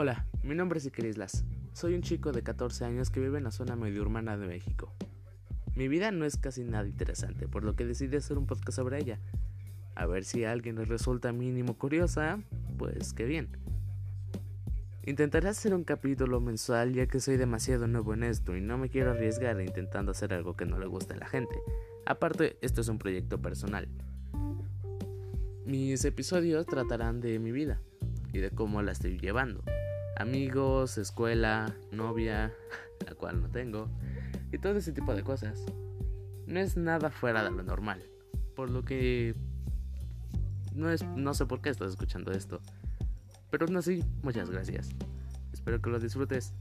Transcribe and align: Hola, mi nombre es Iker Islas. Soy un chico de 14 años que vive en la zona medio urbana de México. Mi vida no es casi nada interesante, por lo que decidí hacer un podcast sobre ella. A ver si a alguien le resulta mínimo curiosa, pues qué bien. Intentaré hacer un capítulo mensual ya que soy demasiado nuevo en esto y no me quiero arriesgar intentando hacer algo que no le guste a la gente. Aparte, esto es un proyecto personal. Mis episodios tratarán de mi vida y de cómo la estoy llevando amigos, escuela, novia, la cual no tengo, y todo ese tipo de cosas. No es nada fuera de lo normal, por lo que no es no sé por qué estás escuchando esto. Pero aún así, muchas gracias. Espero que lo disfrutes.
Hola, 0.00 0.24
mi 0.44 0.54
nombre 0.54 0.78
es 0.78 0.84
Iker 0.84 1.06
Islas. 1.06 1.44
Soy 1.72 1.94
un 1.94 2.02
chico 2.02 2.30
de 2.30 2.44
14 2.44 2.84
años 2.84 3.10
que 3.10 3.18
vive 3.18 3.38
en 3.38 3.42
la 3.42 3.50
zona 3.50 3.74
medio 3.74 4.02
urbana 4.02 4.36
de 4.36 4.46
México. 4.46 4.92
Mi 5.74 5.88
vida 5.88 6.12
no 6.12 6.24
es 6.24 6.36
casi 6.36 6.62
nada 6.62 6.86
interesante, 6.86 7.48
por 7.48 7.64
lo 7.64 7.74
que 7.74 7.84
decidí 7.84 8.14
hacer 8.14 8.38
un 8.38 8.46
podcast 8.46 8.76
sobre 8.76 8.98
ella. 9.00 9.18
A 9.96 10.06
ver 10.06 10.22
si 10.22 10.44
a 10.44 10.52
alguien 10.52 10.76
le 10.76 10.84
resulta 10.84 11.32
mínimo 11.32 11.76
curiosa, 11.76 12.38
pues 12.76 13.12
qué 13.12 13.24
bien. 13.24 13.48
Intentaré 15.04 15.48
hacer 15.48 15.74
un 15.74 15.82
capítulo 15.82 16.40
mensual 16.40 16.92
ya 16.92 17.08
que 17.08 17.18
soy 17.18 17.36
demasiado 17.36 17.88
nuevo 17.88 18.14
en 18.14 18.22
esto 18.22 18.56
y 18.56 18.60
no 18.60 18.78
me 18.78 18.90
quiero 18.90 19.10
arriesgar 19.10 19.60
intentando 19.60 20.12
hacer 20.12 20.32
algo 20.32 20.54
que 20.54 20.64
no 20.64 20.78
le 20.78 20.86
guste 20.86 21.14
a 21.14 21.16
la 21.16 21.26
gente. 21.26 21.56
Aparte, 22.06 22.56
esto 22.60 22.82
es 22.82 22.88
un 22.88 22.98
proyecto 22.98 23.42
personal. 23.42 23.88
Mis 25.66 26.04
episodios 26.04 26.66
tratarán 26.66 27.20
de 27.20 27.40
mi 27.40 27.50
vida 27.50 27.80
y 28.32 28.38
de 28.38 28.52
cómo 28.52 28.80
la 28.82 28.92
estoy 28.92 29.18
llevando 29.18 29.64
amigos, 30.18 30.98
escuela, 30.98 31.74
novia, 31.92 32.52
la 33.06 33.14
cual 33.14 33.40
no 33.40 33.48
tengo, 33.48 33.88
y 34.52 34.58
todo 34.58 34.76
ese 34.76 34.92
tipo 34.92 35.14
de 35.14 35.22
cosas. 35.22 35.64
No 36.46 36.60
es 36.60 36.76
nada 36.76 37.10
fuera 37.10 37.44
de 37.44 37.50
lo 37.50 37.62
normal, 37.62 38.02
por 38.56 38.70
lo 38.70 38.84
que 38.84 39.34
no 40.74 40.90
es 40.90 41.04
no 41.04 41.34
sé 41.34 41.46
por 41.46 41.60
qué 41.60 41.70
estás 41.70 41.90
escuchando 41.90 42.32
esto. 42.32 42.60
Pero 43.50 43.66
aún 43.66 43.76
así, 43.76 44.04
muchas 44.22 44.50
gracias. 44.50 44.90
Espero 45.52 45.80
que 45.80 45.90
lo 45.90 45.98
disfrutes. 45.98 46.54